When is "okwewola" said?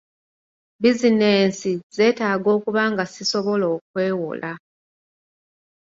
3.75-4.51